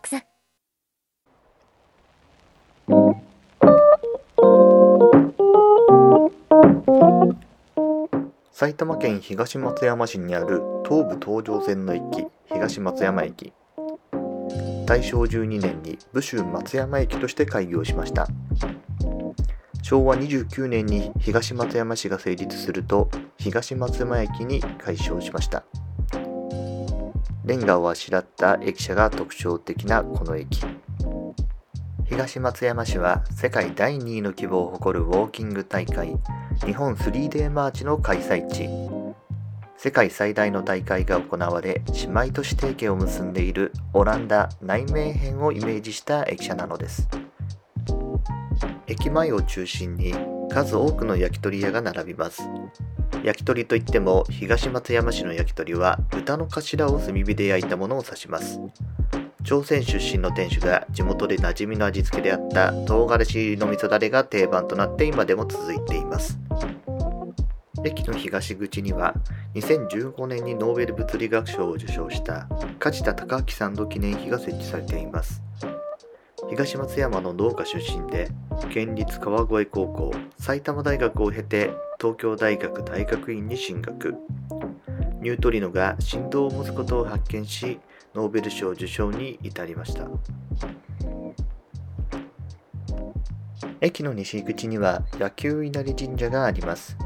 [0.00, 0.22] 格さ
[8.52, 12.02] 埼玉県東松山市にある東武東上線の駅
[12.52, 13.52] 東松山駅。
[14.86, 18.26] 大正12年に武州松山駅として開業しました。
[19.82, 23.08] 昭和29年に東松山市が成立すると
[23.38, 25.64] 東松山駅に改称しました。
[27.50, 30.60] レンガをあしらった駅舎が特徴的なこの駅。
[32.04, 36.16] 東松山市は世界第2位の規模を誇るウォーキング大会
[36.64, 38.68] 日本 3D マーチの開催地。
[39.76, 47.08] 世界最大の大会が行われ姉妹都市提携を結んでいるオランダ内名編をイメージした駅舎なのです。
[48.86, 50.14] 駅前を中心に
[50.50, 52.48] 数多くの焼き鳥屋が並びます。
[53.22, 58.58] 焼き鳥といっても東松山市の焼き鳥は豚の頭を炭火で焼いたものを指します。
[59.44, 66.38] 朝鮮出身の店主が地元で馴染みの味付けであった唐辛子の味噌だれが定番となって今でも続いています。
[67.84, 69.14] 駅の東口には
[69.54, 72.46] 2015年にノーベル物理学賞を受賞した
[72.78, 75.42] 梶田隆明さんの記念碑が設置されています。
[76.48, 78.28] 東松山の農家出身で
[78.70, 84.14] 県立川越高校埼玉大学を経て東京大学大学院に進学。
[85.20, 87.78] ニュートリノが振動を持つことを発見し
[88.14, 90.08] ノーベル賞受賞に至りました。
[93.82, 96.96] 駅の西口には野球稲荷神社があります。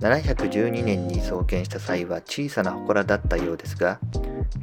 [0.00, 4.00] 712年に創建した際は小さな祠だったようですが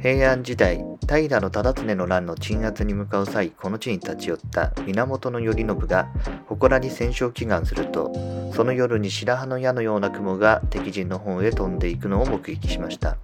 [0.00, 6.08] 平安時代平忠常の乱の鎮圧に向かう際この地に立ち寄った源頼信が
[6.48, 8.12] 祠に戦勝祈願すると
[8.54, 13.18] その夜に白羽の矢のような雲が敵陣の方へ飛んでいくのを目撃しました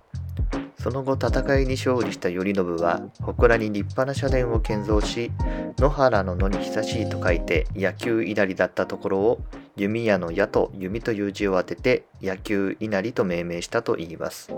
[0.82, 5.30] その後戦いに勝利した頼信は祠に立派な社殿を建造し
[5.78, 9.40] 野原の野に久しいと書いて野球稲荷だったところを
[9.76, 14.50] 弓矢の矢と弓という字を当てて野球稲荷と命名したといいます。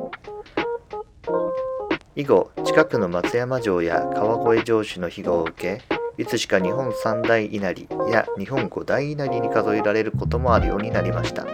[2.15, 5.83] 以後近くの松山城や川越城主の庇護を受け
[6.23, 11.45] いつしか日本三大稲荷や日本五大稲荷に数えられることもあるようになりました。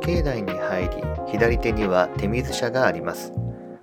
[0.00, 3.34] 境内に入り左手には手水舎があります。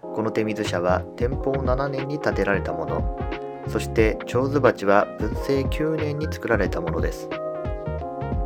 [0.01, 3.19] この手水舎は天保7年に建てられたもの。
[3.67, 7.29] そして蝶子鉢は文政9年に作られたものです。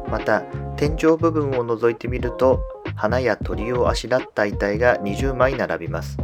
[0.09, 0.41] また
[0.78, 2.62] 天井部分を覗いてみると
[2.95, 6.18] 花や鳥をあしらった遺体が20枚並びます。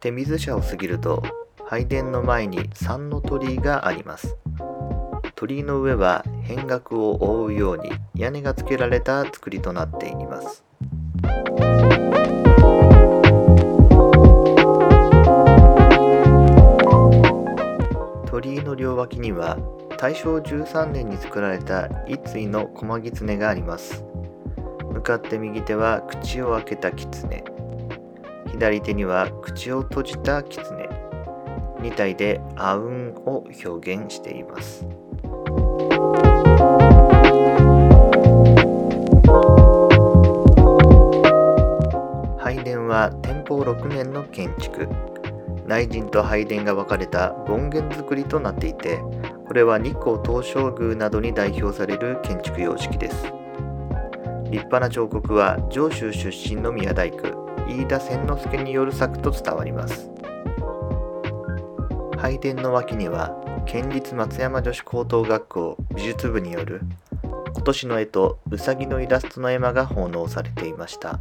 [0.00, 1.22] 手水舎を過ぎると
[1.66, 4.36] 拝殿の前に三の鳥居があります。
[5.36, 10.64] 鳥居の上は変額を覆うように屋根がつけられた作りとなっています。
[18.32, 19.58] 鳥居の両脇には
[19.98, 24.06] 大正13年に作られた一対の駒狐があります。
[24.90, 27.44] 向かって右手は口を開けた狐。
[28.50, 30.88] 左手には口を閉じた狐。
[31.80, 34.86] 2体であうんを表現しています。
[42.38, 44.88] 拝殿は天保6年の建築。
[45.72, 48.98] 内陣と拝殿が分かれた権現造りとなっていて
[49.46, 53.32] これは日光東照宮などに代表される建築様式です。
[54.50, 60.10] 立派な彫刻は上州出身の宮大工飯田千之助による作と伝わります。
[62.18, 63.34] 拝殿の脇には
[63.64, 66.82] 県立松山女子高等学校美術部による
[67.54, 71.18] 今年の絵とうさぎのイラストの絵馬が奉納されていました。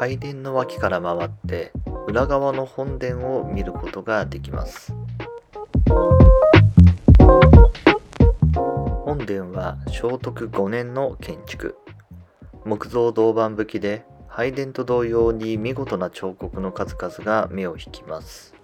[0.00, 1.72] 拝殿の脇から回って
[2.06, 4.94] 裏側の本殿を見ることができます。
[9.04, 11.76] 本殿は聖徳5年の建築。
[12.64, 18.54] 木造銅板葺きで拝殿と同様に見事な彫刻の数々が目を引きます。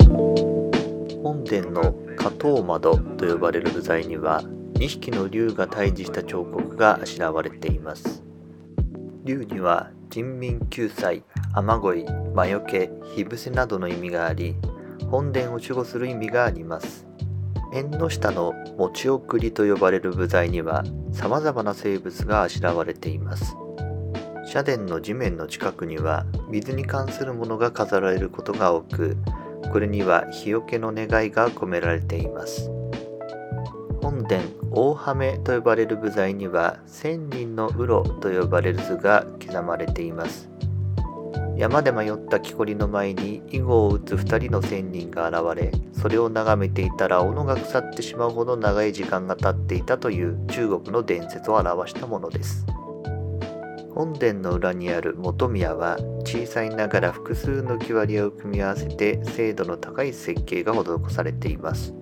[0.00, 4.42] 本殿の花頭窓と呼ばれる部材には
[4.74, 8.22] 2匹の竜が対峙した彫刻があしらわれています。
[9.24, 11.22] 竜には人民救済
[11.54, 14.56] 雨乞い魔除け火伏せなどの意味があり
[15.10, 17.06] 本殿を守護する意味があります。
[17.72, 23.56] 縁の下の持ち送りと呼ばれる部材には様々な生物があしらわれています。
[24.46, 29.16] 社殿の地面の近くには水に関するものが飾られることが多く
[29.72, 32.70] これには日よけの願いが込められています。
[34.04, 40.50] 本殿大ハメと呼ばれる部材には千人のウロと呼ばれる図が刻まれています。
[41.56, 52.66] 山で迷った木こりの前に囲碁を打つ2人の仙人が現れそれを眺めていたら斧が腐ってしまうほど長い時間が経っていたという中国の伝説を表したものです。
[53.94, 55.96] 本殿の裏にある本宮は
[56.26, 61.94] 小さいながら複数の木割りを組み合わせて精度の高い設計が施されています。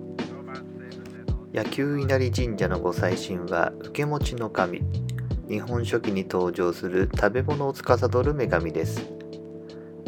[1.53, 4.81] 野球稲荷神社のご祭神は受け持ちの神。
[5.47, 9.03] 日本書紀に登場する食べ物を司る女神です。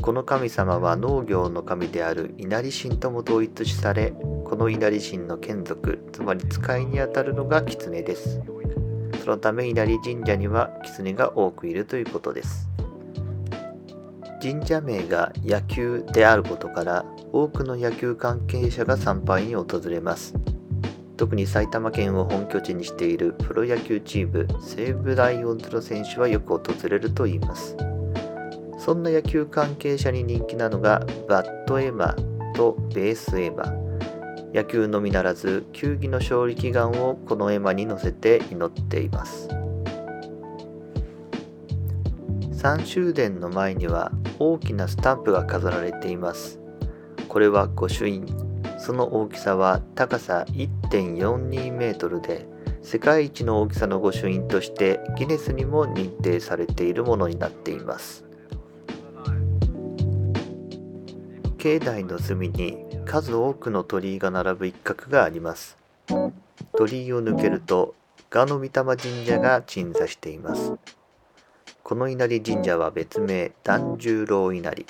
[0.01, 4.11] この神様は農業の神である稲荷神とも統一視され
[4.43, 8.41] この稲荷神の眷属つまり使いにあたるのが狐です。
[9.23, 12.67] そのため稲荷神社には狐が多くいるということです。
[14.41, 20.33] 神社名が野球であることから多くの野球関係者が参拝に訪れます。
[21.17, 27.77] 特に埼玉県を本拠地にしているプロ野球チーム西武ライオンズの選手はよく訪れるといいます。
[28.77, 32.15] そんな野球関係者に人気なのがバットエマ
[32.53, 33.63] とベースエマ。
[34.53, 39.49] 野球のみならず球技の勝利祈願をこの絵馬に乗せて祈っています。
[42.51, 46.59] 三終殿の前には大きなスタンプが飾られています。
[47.27, 48.44] これは御朱印。
[48.85, 52.45] その大きさは高さ1.42メートルで
[52.83, 58.23] 世界一の大きさの御朱印としてギネスにも認定されているものになっています。
[61.57, 65.79] 境内の隅に数多くの鳥居が並ぶ一角があります。
[66.77, 67.95] 鳥居を抜けると
[68.29, 70.73] 賀の御霊神社が鎮座しています。
[71.81, 74.85] この稲荷神社は別名團十郎稲荷。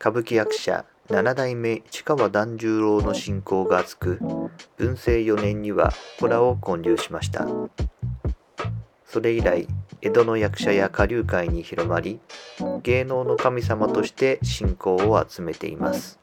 [0.00, 4.18] 歌舞伎役者七代目市川團十郎の信仰が厚く
[4.76, 7.46] 文政4年には子らを建立しました。
[9.04, 9.68] それ以来
[10.02, 12.18] 江戸の役者や下流会に広まり
[12.82, 16.18] 芸能の神様として信仰を集めています。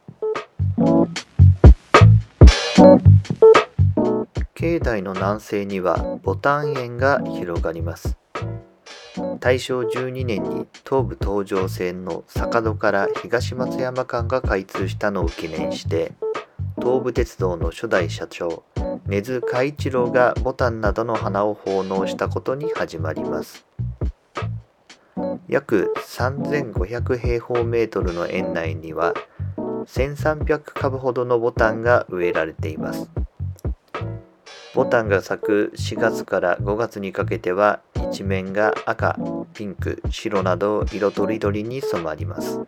[4.53, 8.18] 境内の南西には牡丹園が広がります。
[9.43, 16.13] 大正12年に東武東上線の坂戸から東松山間が開通したのを記念して
[16.77, 18.63] 東武鉄道の初代社長
[19.05, 23.65] 根津嘉一郎がボタンなどの花を奉納したことに始まります。
[25.49, 29.13] 約3500平方メートルの園内には
[29.57, 33.09] 1300株ほどのボタンが植えられています。
[34.73, 37.81] ボタンが咲く4月から5月にかけては
[38.13, 39.18] 一面が赤、
[39.56, 42.60] ピンク、白など色とりどりに染まります。